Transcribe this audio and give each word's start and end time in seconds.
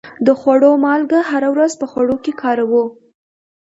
د 0.25 0.27
خوړو 0.39 0.71
مالګه 0.83 1.19
هره 1.31 1.49
ورځ 1.55 1.71
په 1.81 1.85
خوړو 1.91 2.15
کې 2.23 2.31
کاروو. 2.41 2.83